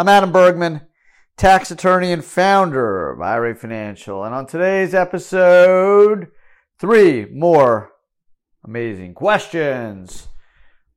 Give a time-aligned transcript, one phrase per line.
[0.00, 0.80] I'm Adam Bergman,
[1.36, 4.24] tax attorney and founder of IRA Financial.
[4.24, 6.28] And on today's episode,
[6.78, 7.92] three more
[8.64, 10.28] amazing questions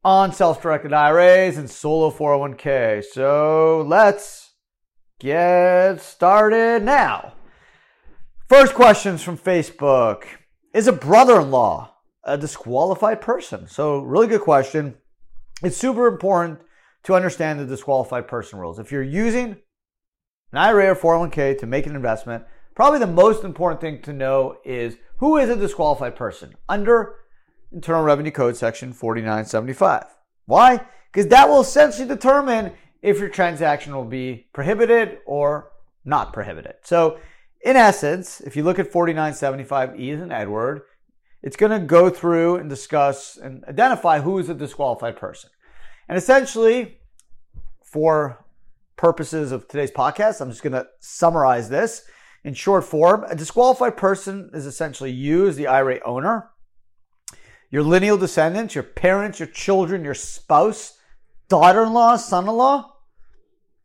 [0.06, 3.04] on self directed IRAs and solo 401k.
[3.04, 4.54] So let's
[5.20, 7.34] get started now.
[8.48, 10.24] First questions from Facebook
[10.74, 11.94] Is a brother in law
[12.24, 13.68] a disqualified person?
[13.68, 14.96] So, really good question.
[15.62, 16.62] It's super important
[17.04, 18.80] to understand the disqualified person rules.
[18.80, 19.58] If you're using
[20.52, 22.44] an IRA or 401k to make an investment,
[22.76, 27.16] probably the most important thing to know is who is a disqualified person under
[27.72, 30.06] Internal Revenue Code section 4975.
[30.46, 30.86] Why?
[31.12, 35.72] Because that will essentially determine if your transaction will be prohibited or
[36.06, 36.76] not prohibited.
[36.84, 37.20] So,
[37.64, 40.82] in essence, if you look at 4975E as an Edward,
[41.42, 45.50] it's going to go through and discuss and identify who is a disqualified person.
[46.08, 47.00] And essentially,
[47.84, 48.46] for
[48.98, 52.04] purposes of today's podcast, I'm just going to summarize this
[52.44, 53.24] in short form.
[53.30, 56.52] A disqualified person is essentially you as the IRA owner,
[57.70, 60.98] your lineal descendants, your parents, your children, your spouse,
[61.48, 62.94] daughter in law, son in law,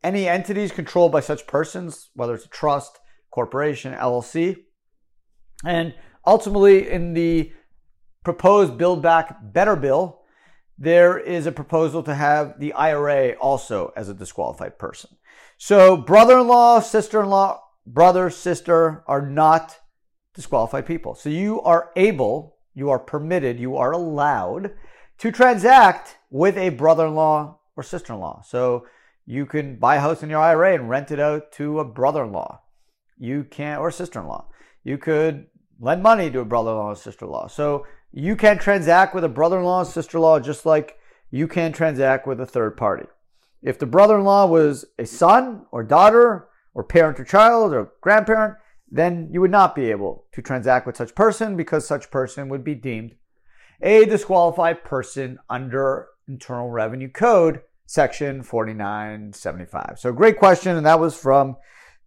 [0.03, 2.99] any entities controlled by such persons, whether it's a trust,
[3.31, 4.57] corporation, LLC.
[5.65, 5.93] And
[6.25, 7.51] ultimately, in the
[8.23, 10.18] proposed Build Back Better bill,
[10.79, 15.09] there is a proposal to have the IRA also as a disqualified person.
[15.57, 19.77] So, brother in law, sister in law, brother, sister are not
[20.33, 21.15] disqualified people.
[21.15, 24.71] So, you are able, you are permitted, you are allowed
[25.17, 28.41] to transact with a brother in law or sister in law.
[28.41, 28.87] So,
[29.25, 32.23] you can buy a house in your IRA and rent it out to a brother
[32.23, 32.61] in law.
[33.17, 34.47] You can, or sister in law.
[34.85, 37.47] You could lend money to a brother in law or sister in law.
[37.47, 40.97] So, you can transact with a brother in law, sister in law, just like
[41.31, 43.05] you can transact with a third party.
[43.61, 47.91] If the brother in law was a son or daughter or parent or child or
[48.01, 48.55] grandparent,
[48.91, 52.63] then you would not be able to transact with such person because such person would
[52.63, 53.15] be deemed
[53.81, 59.97] a disqualified person under Internal Revenue Code section 4975.
[59.97, 61.57] So great question and that was from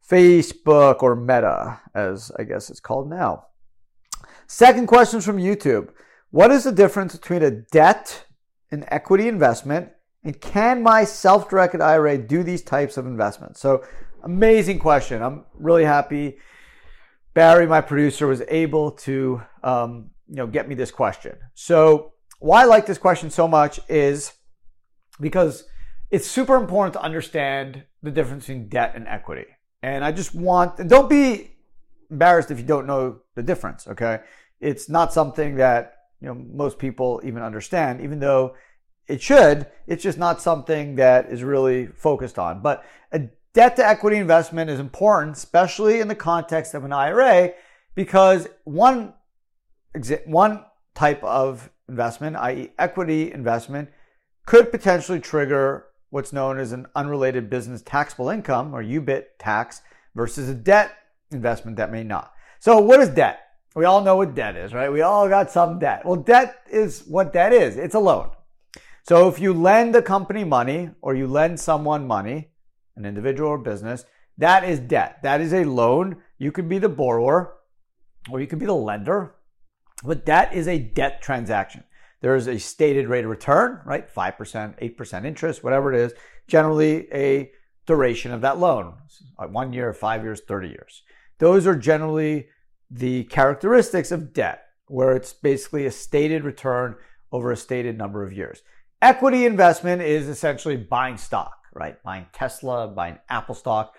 [0.09, 3.47] Facebook or Meta as I guess it's called now.
[4.55, 5.89] Second question from YouTube.
[6.31, 8.27] What is the difference between a debt
[8.71, 9.89] and equity investment?
[10.25, 13.61] And can my self directed IRA do these types of investments?
[13.61, 13.83] So,
[14.23, 15.23] amazing question.
[15.23, 16.37] I'm really happy
[17.33, 21.35] Barry, my producer, was able to um, you know, get me this question.
[21.55, 24.35] So, why I like this question so much is
[25.19, 25.65] because
[26.11, 29.47] it's super important to understand the difference between debt and equity.
[29.83, 31.53] And I just want, and don't be
[32.11, 34.21] embarrassed if you don't know the difference, okay?
[34.63, 38.55] It's not something that you know most people even understand, even though
[39.09, 39.67] it should.
[39.87, 42.63] It's just not something that is really focused on.
[42.63, 47.53] But a debt to equity investment is important, especially in the context of an IRA,
[47.95, 49.15] because one
[50.25, 53.91] one type of investment, i.e., equity investment,
[54.47, 59.83] could potentially trigger what's known as an unrelated business taxable income or UBIT tax
[60.15, 60.93] versus a debt
[61.31, 62.33] investment that may not.
[62.61, 63.41] So, what is debt?
[63.75, 64.93] We all know what debt is, right?
[64.93, 66.05] We all got some debt.
[66.05, 67.77] Well, debt is what debt is.
[67.77, 68.31] It's a loan.
[69.05, 72.51] So if you lend a company money or you lend someone money,
[72.97, 74.05] an individual or business,
[74.39, 75.19] that is debt.
[75.23, 76.19] That is a loan.
[76.39, 77.55] You could be the borrower
[78.31, 79.35] or you could be the lender,
[80.05, 81.85] but that is a debt transaction.
[82.21, 84.09] There is a stated rate of return, right?
[84.13, 86.13] 5%, 8% interest, whatever it is,
[86.47, 87.51] generally a
[87.87, 88.95] duration of that loan.
[89.37, 91.03] One year, five years, 30 years.
[91.39, 92.47] Those are generally
[92.93, 96.95] the characteristics of debt, where it's basically a stated return
[97.33, 98.63] over a stated number of years.
[99.01, 102.01] Equity investment is essentially buying stock, right?
[102.03, 103.95] Buying Tesla, buying Apple stock.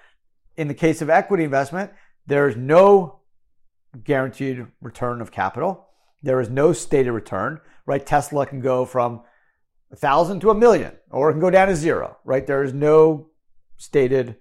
[0.55, 1.91] In the case of equity investment,
[2.27, 3.21] there's no
[4.03, 5.87] guaranteed return of capital.
[6.21, 8.05] There is no stated return, right?
[8.05, 9.23] Tesla can go from
[9.91, 12.45] a thousand to a million, or it can go down to zero, right?
[12.45, 13.29] There is no
[13.77, 14.37] stated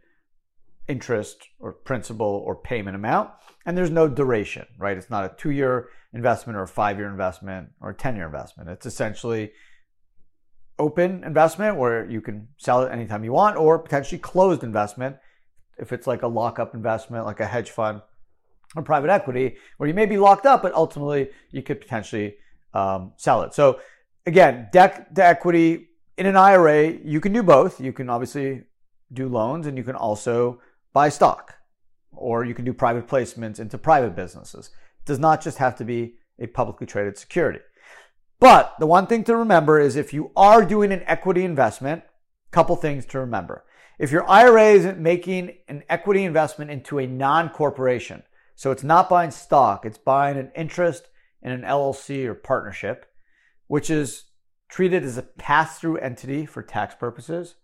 [0.93, 3.31] interest or principal or payment amount
[3.65, 4.97] and there's no duration, right?
[4.97, 8.27] It's not a two year investment or a five year investment or a 10 year
[8.27, 8.69] investment.
[8.69, 9.53] It's essentially
[10.79, 15.17] open investment where you can sell it anytime you want, or potentially closed investment
[15.79, 18.03] if it's like a lockup investment, like a hedge fund
[18.75, 22.35] or private equity, where you may be locked up, but ultimately you could potentially
[22.75, 23.55] um, sell it.
[23.55, 23.81] So
[24.27, 27.81] again, debt to equity in an IRA, you can do both.
[27.81, 28.65] You can obviously
[29.13, 30.61] do loans and you can also
[30.93, 31.57] buy stock
[32.13, 34.71] or you can do private placements into private businesses.
[35.01, 37.61] It does not just have to be a publicly traded security.
[38.39, 42.03] But the one thing to remember is if you are doing an equity investment,
[42.51, 43.65] couple things to remember.
[43.99, 48.23] If your IRA isn't making an equity investment into a non-corporation,
[48.55, 51.09] so it's not buying stock, it's buying an interest
[51.41, 53.07] in an LLC or partnership,
[53.67, 54.25] which is
[54.69, 57.57] treated as a pass-through entity for tax purposes.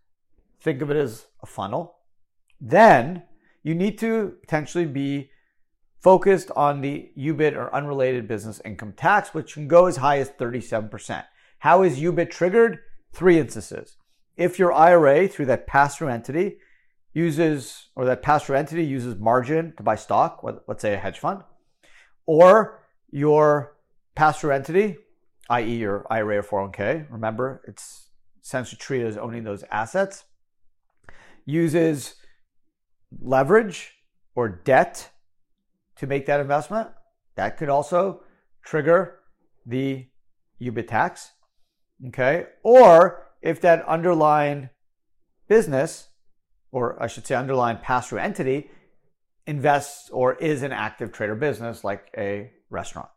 [0.61, 1.98] Think of it as a funnel.
[2.61, 3.23] Then
[3.63, 5.31] you need to potentially be
[6.01, 10.31] focused on the UBIT or unrelated business income tax, which can go as high as
[10.31, 11.25] 37%.
[11.61, 12.79] How is UBIT triggered?
[13.13, 13.97] Three instances.
[14.37, 16.59] If your IRA through that pass-through entity
[17.13, 21.43] uses, or that pass-through entity uses margin to buy stock, let's say a hedge fund,
[22.27, 23.77] or your
[24.15, 24.99] pass-through entity,
[25.51, 25.77] i.e.
[25.77, 28.11] your IRA or 401k, remember it's
[28.45, 30.25] essentially treated as owning those assets,
[31.45, 32.15] uses
[33.21, 33.95] leverage
[34.35, 35.11] or debt
[35.97, 36.89] to make that investment,
[37.37, 38.23] that could also
[38.65, 39.21] trigger
[39.67, 40.07] the
[40.61, 41.33] UBIT tax.
[42.09, 42.47] Okay.
[42.63, 44.71] Or if that underlying
[45.49, 46.09] business,
[46.71, 48.71] or I should say underlying pass through entity,
[49.47, 53.09] invests or is an active trader business like a restaurant.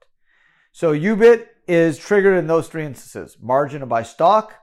[0.72, 3.38] So UBIT is triggered in those three instances.
[3.42, 4.54] Margin to buy stock,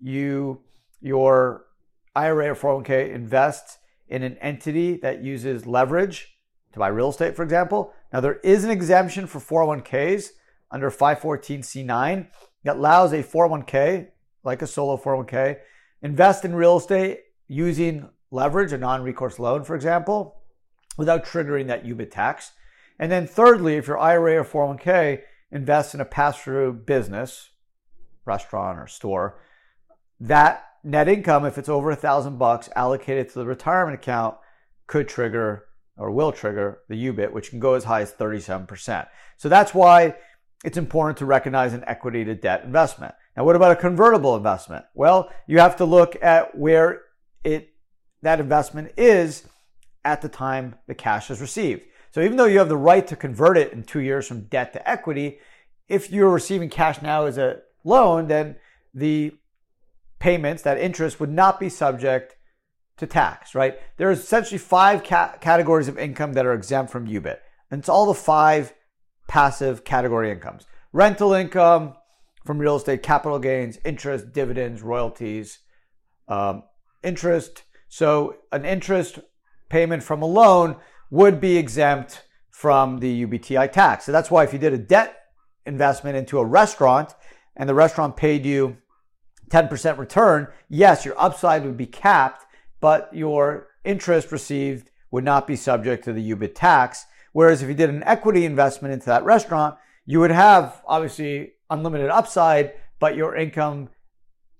[0.00, 0.60] you
[1.00, 1.64] your
[2.14, 3.78] IRA or 401k invests
[4.08, 6.36] in an entity that uses leverage
[6.72, 7.92] to buy real estate, for example.
[8.12, 10.30] Now, there is an exemption for 401ks
[10.70, 12.28] under 514c9
[12.64, 14.08] that allows a 401k,
[14.42, 15.58] like a solo 401k,
[16.02, 20.42] invest in real estate using leverage, a non recourse loan, for example,
[20.96, 22.52] without triggering that UBIT tax.
[22.98, 27.50] And then, thirdly, if your IRA or 401k invests in a pass through business,
[28.24, 29.40] restaurant or store,
[30.20, 34.36] that net income, if it's over a thousand bucks allocated to the retirement account,
[34.86, 35.64] could trigger
[35.96, 39.06] or will trigger the UBIT, which can go as high as 37%.
[39.36, 40.16] So that's why
[40.64, 43.14] it's important to recognize an equity to debt investment.
[43.36, 44.84] Now, what about a convertible investment?
[44.94, 47.02] Well, you have to look at where
[47.42, 47.70] it
[48.22, 49.46] that investment is
[50.04, 51.82] at the time the cash is received.
[52.12, 54.72] So even though you have the right to convert it in two years from debt
[54.72, 55.38] to equity,
[55.88, 58.56] if you're receiving cash now as a loan, then
[58.94, 59.34] the
[60.24, 62.34] payments, that interest would not be subject
[62.96, 63.74] to tax, right?
[63.98, 67.36] There's essentially five ca- categories of income that are exempt from UBIT.
[67.70, 68.72] And it's all the five
[69.28, 70.64] passive category incomes.
[70.94, 71.92] Rental income
[72.46, 75.58] from real estate, capital gains, interest, dividends, royalties,
[76.26, 76.62] um,
[77.02, 77.64] interest.
[77.90, 79.18] So an interest
[79.68, 80.76] payment from a loan
[81.10, 84.06] would be exempt from the UBTI tax.
[84.06, 85.18] So that's why if you did a debt
[85.66, 87.14] investment into a restaurant
[87.56, 88.78] and the restaurant paid you
[89.50, 92.46] 10% return, yes, your upside would be capped,
[92.80, 97.06] but your interest received would not be subject to the UBIT tax.
[97.32, 99.76] Whereas if you did an equity investment into that restaurant,
[100.06, 103.90] you would have obviously unlimited upside, but your income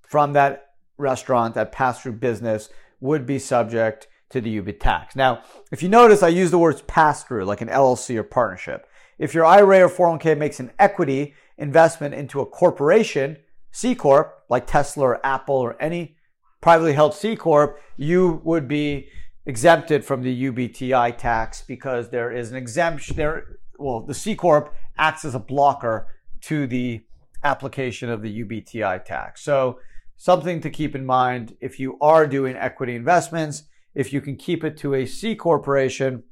[0.03, 2.69] from that restaurant, that pass through business,
[3.01, 5.15] would be subject to the UBIT tax.
[5.15, 8.87] Now, if you notice, I use the words pass through, like an LLC or partnership.
[9.19, 13.39] If your IRA or 401k makes an equity investment into a corporation,
[13.71, 16.17] C Corp, like Tesla or Apple or any
[16.61, 19.09] privately held C Corp, you would be
[19.47, 23.59] exempted from the UBTI tax because there is an exemption there.
[23.81, 26.07] Well, the C Corp acts as a blocker
[26.43, 27.03] to the
[27.43, 29.43] application of the UBTI tax.
[29.43, 29.81] So
[30.17, 34.63] something to keep in mind if you are doing equity investments, if you can keep
[34.63, 36.23] it to a C corporation,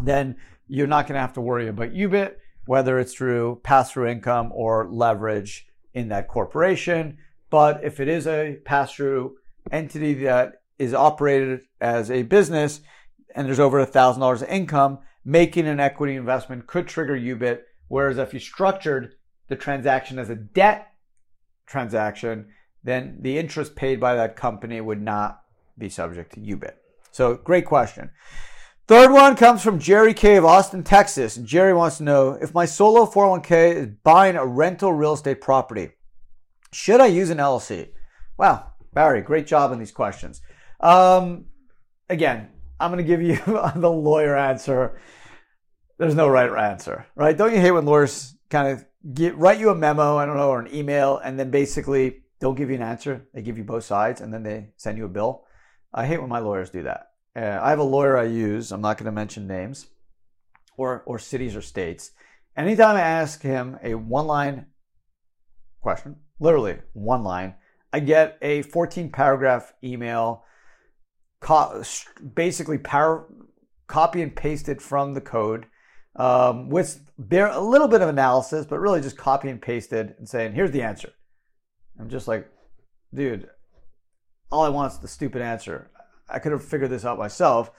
[0.00, 0.36] then
[0.68, 2.36] you're not going to have to worry about UBIT,
[2.66, 7.18] whether it's through pass through income or leverage in that corporation.
[7.50, 9.36] But if it is a pass through
[9.70, 12.80] entity that is operated as a business
[13.34, 17.60] and there's over $1,000 of income, making an equity investment could trigger UBIT.
[17.88, 19.14] Whereas if you structured
[19.48, 20.88] the transaction as a debt
[21.66, 22.48] transaction,
[22.84, 25.42] then the interest paid by that company would not
[25.76, 26.74] be subject to UBIT.
[27.10, 28.10] So, great question.
[28.86, 31.36] Third one comes from Jerry K of Austin, Texas.
[31.36, 35.42] And Jerry wants to know if my solo 401k is buying a rental real estate
[35.42, 35.90] property,
[36.72, 37.88] should I use an LLC?
[38.36, 40.40] Wow, Barry, great job on these questions.
[40.80, 41.46] Um,
[42.08, 42.48] again,
[42.80, 43.36] I'm going to give you
[43.76, 45.00] the lawyer answer.
[45.98, 47.36] There's no right answer, right?
[47.36, 48.84] Don't you hate when lawyers kind of
[49.14, 52.54] get, write you a memo, I don't know, or an email, and then basically don't
[52.54, 53.26] give you an answer.
[53.34, 55.44] They give you both sides and then they send you a bill.
[55.92, 57.08] I hate when my lawyers do that.
[57.34, 58.72] Uh, I have a lawyer I use.
[58.72, 59.86] I'm not going to mention names
[60.76, 62.12] or, or cities or states.
[62.56, 64.66] Anytime I ask him a one line
[65.80, 67.54] question, literally one line,
[67.92, 70.44] I get a 14 paragraph email,
[71.40, 71.82] co-
[72.34, 73.26] basically power,
[73.86, 75.66] copy and pasted from the code
[76.16, 80.28] um, with bare, a little bit of analysis, but really just copy and pasted and
[80.28, 81.12] saying, here's the answer.
[81.98, 82.48] I'm just like,
[83.14, 83.48] dude,
[84.50, 85.90] all I want is the stupid answer.
[86.28, 87.70] I could have figured this out myself.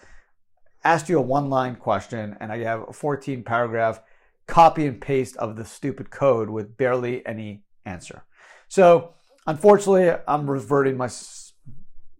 [0.83, 4.01] Asked you a one line question, and I have a 14 paragraph
[4.47, 8.23] copy and paste of the stupid code with barely any answer.
[8.67, 9.13] So,
[9.47, 11.09] unfortunately, I'm reverting my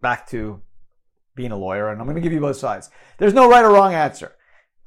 [0.01, 0.61] back to
[1.35, 2.89] being a lawyer, and I'm going to give you both sides.
[3.17, 4.33] There's no right or wrong answer.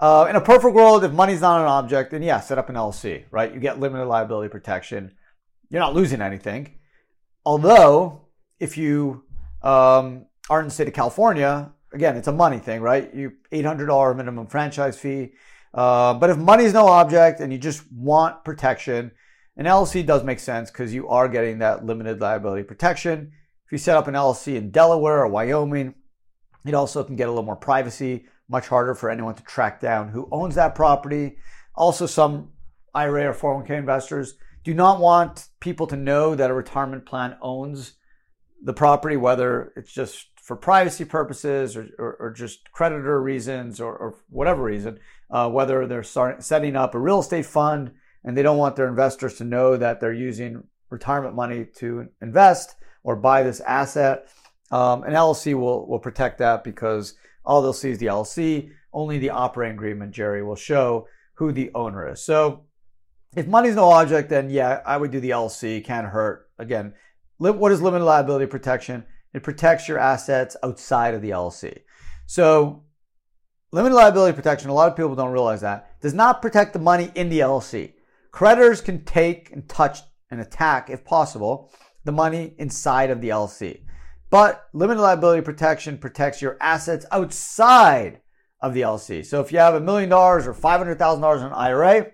[0.01, 2.75] Uh, in a perfect world, if money's not an object, then yeah, set up an
[2.75, 3.55] LLC, right?
[3.55, 5.13] You get limited liability protection.
[5.71, 6.79] You're not losing anything.
[7.47, 8.27] Although,
[8.59, 9.23] if you
[9.63, 13.15] um, are in the state of California, again, it's a money thing, right?
[13.15, 15.35] You $800 minimum franchise fee.
[15.73, 19.13] Uh, but if money's no object and you just want protection,
[19.57, 23.33] an LLC does make sense because you are getting that limited liability protection.
[23.67, 25.95] If you set up an LLC in Delaware or Wyoming,
[26.65, 30.09] it also can get a little more privacy, much harder for anyone to track down
[30.09, 31.37] who owns that property.
[31.75, 32.51] Also, some
[32.95, 37.95] IRA or 401k investors do not want people to know that a retirement plan owns
[38.63, 43.97] the property, whether it's just for privacy purposes or, or, or just creditor reasons or,
[43.97, 44.99] or whatever reason,
[45.31, 47.93] uh, whether they're setting up a real estate fund
[48.25, 52.77] and they don't want their investors to know that they're using retirement money to invest
[53.03, 54.29] or buy this asset.
[54.71, 57.15] Um, an LLC will, will protect that because
[57.45, 58.71] all they'll see is the LLC.
[58.93, 62.23] Only the operating agreement, Jerry, will show who the owner is.
[62.23, 62.65] So
[63.35, 65.85] if money's no object, then yeah, I would do the LLC.
[65.85, 66.49] Can't hurt.
[66.59, 66.95] Again,
[67.39, 69.05] what is limited liability protection?
[69.33, 71.79] It protects your assets outside of the LLC.
[72.27, 72.85] So,
[73.73, 77.11] limited liability protection, a lot of people don't realize that, does not protect the money
[77.15, 77.95] in the LLC.
[78.33, 81.71] Creditors can take and touch and attack, if possible,
[82.05, 83.83] the money inside of the LLC.
[84.31, 88.23] But limited liability protection protects your assets outside
[88.63, 89.25] of the LLC.
[89.25, 92.13] So if you have a million dollars or $500,000 in an IRA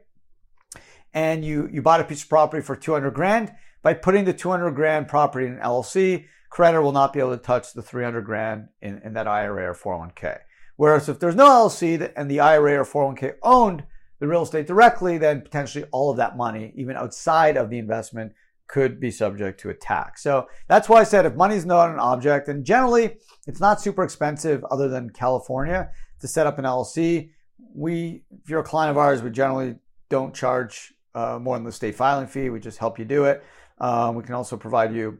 [1.14, 4.72] and you, you bought a piece of property for 200 grand, by putting the 200
[4.72, 8.68] grand property in an LLC, creditor will not be able to touch the 300 grand
[8.82, 10.38] in, in that IRA or 401k.
[10.75, 13.84] Whereas if there's no LLC and the IRA or 401k owned
[14.18, 18.32] the real estate directly, then potentially all of that money, even outside of the investment,
[18.66, 20.18] could be subject to attack.
[20.18, 23.80] So that's why I said if money is not an object, and generally it's not
[23.80, 27.30] super expensive other than California to set up an LLC.
[27.75, 29.76] We, if you're a client of ours, we generally
[30.10, 32.50] don't charge uh, more than the state filing fee.
[32.50, 33.42] We just help you do it.
[33.80, 35.18] Um, we can also provide you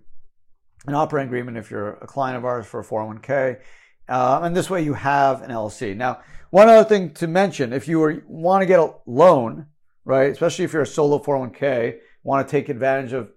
[0.87, 3.61] an operating agreement if you're a client of ours for a 401k.
[4.09, 5.97] Uh, and this way you have an LLC.
[5.97, 9.67] Now, one other thing to mention, if you want to get a loan,
[10.05, 13.31] right, especially if you're a solo 401k, want to take advantage of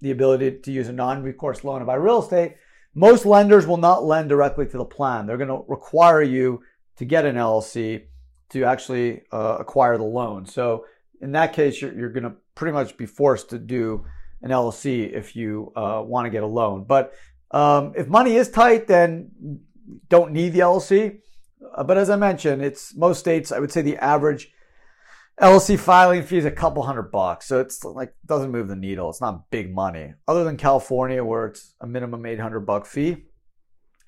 [0.00, 2.56] the ability to use a non-recourse loan to buy real estate,
[2.94, 5.26] most lenders will not lend directly to the plan.
[5.26, 6.62] They're going to require you
[6.96, 8.04] to get an LLC
[8.50, 10.46] to actually uh, acquire the loan.
[10.46, 10.86] So
[11.20, 14.06] in that case, you're, you're going to pretty much be forced to do
[14.42, 16.84] an LLC if you uh, want to get a loan.
[16.84, 17.12] But
[17.50, 19.30] um, if money is tight, then
[20.08, 21.18] don't need the LLC.
[21.74, 23.52] Uh, but as I mentioned, it's most states.
[23.52, 24.52] I would say the average
[25.40, 29.10] LLC filing fee is a couple hundred bucks, so it's like doesn't move the needle.
[29.10, 33.24] It's not big money, other than California where it's a minimum eight hundred buck fee.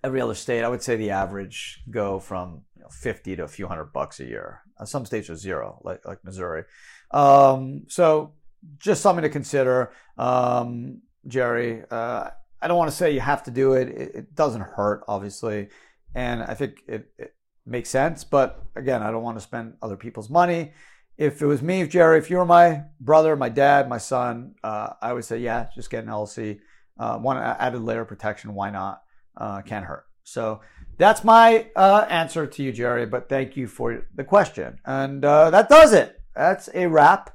[0.02, 3.48] Every other state, I would say the average go from you know, fifty to a
[3.48, 4.62] few hundred bucks a year.
[4.78, 6.64] Uh, some states are zero, like like Missouri.
[7.10, 8.34] Um, so
[8.78, 11.82] just something to consider, um, Jerry.
[11.90, 13.88] Uh, I don't want to say you have to do it.
[13.88, 14.14] it.
[14.14, 15.68] It, doesn't hurt, obviously,
[16.14, 17.34] and I think it, it
[17.66, 18.24] makes sense.
[18.24, 20.72] But again, I don't want to spend other people's money.
[21.16, 24.54] If it was me, if Jerry, if you were my brother, my dad, my son,
[24.62, 26.60] uh, I would say, yeah, just get an LLC.
[26.98, 28.54] Uh, one added layer of protection.
[28.54, 29.02] Why not?
[29.36, 30.04] Uh, can't hurt.
[30.24, 30.60] So
[30.96, 33.06] that's my uh, answer to you, Jerry.
[33.06, 36.20] But thank you for the question, and uh, that does it.
[36.34, 37.30] That's a wrap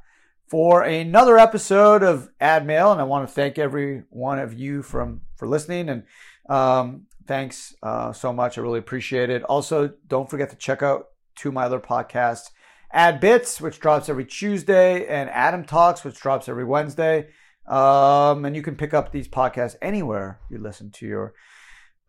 [0.48, 4.84] for another episode of Ad Mail, and I want to thank every one of you
[4.84, 6.04] from for listening and
[6.50, 8.58] um, thanks uh, so much.
[8.58, 9.44] I really appreciate it.
[9.44, 12.52] Also, don't forget to check out two of my other podcasts,
[12.92, 17.30] Ad Bits, which drops every Tuesday, and Adam Talks, which drops every Wednesday.
[17.68, 21.34] Um, and you can pick up these podcasts anywhere you listen to your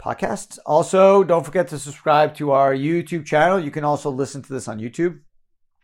[0.03, 0.59] podcasts.
[0.67, 3.61] Also, don't forget to subscribe to our YouTube channel.
[3.61, 5.21] You can also listen to this on YouTube.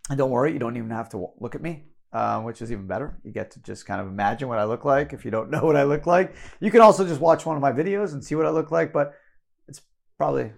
[0.09, 2.87] And don't worry, you don't even have to look at me um, which is even
[2.87, 3.19] better.
[3.25, 5.65] You get to just kind of imagine what I look like if you don't know
[5.65, 6.35] what I look like.
[6.61, 8.93] You can also just watch one of my videos and see what I look like,
[8.93, 9.15] but
[9.69, 9.81] it's
[10.19, 10.53] probably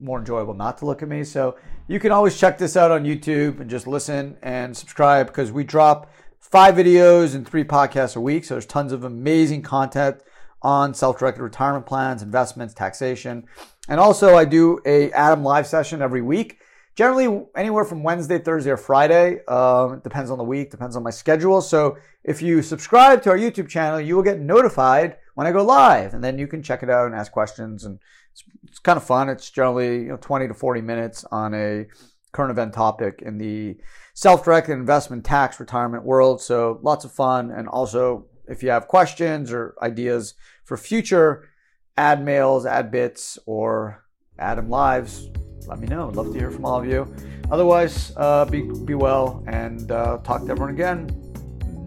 [0.00, 1.24] more enjoyable not to look at me.
[1.24, 1.56] So
[1.88, 5.64] you can always check this out on YouTube and just listen and subscribe because we
[5.64, 6.10] drop
[6.40, 8.44] five videos and three podcasts a week.
[8.44, 10.22] So there's tons of amazing content
[10.62, 13.44] on self-directed retirement plans, investments, taxation.
[13.88, 16.58] And also I do a Adam live session every week.
[16.96, 19.44] Generally anywhere from Wednesday, Thursday, or Friday.
[19.44, 21.60] Um, depends on the week, depends on my schedule.
[21.60, 25.62] So if you subscribe to our YouTube channel, you will get notified when I go
[25.62, 27.84] live, and then you can check it out and ask questions.
[27.84, 27.98] And
[28.32, 29.28] it's, it's kind of fun.
[29.28, 31.86] It's generally you know 20 to 40 minutes on a
[32.32, 33.76] current event topic in the
[34.14, 36.40] self-directed investment tax retirement world.
[36.40, 37.50] So lots of fun.
[37.50, 40.32] And also, if you have questions or ideas
[40.64, 41.50] for future
[41.98, 44.02] ad mails, ad bits, or
[44.38, 45.28] Adam lives,
[45.66, 46.08] let me know.
[46.08, 47.12] Love to hear from all of you.
[47.50, 51.10] Otherwise, uh, be be well and uh, talk to everyone again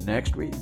[0.05, 0.55] next week.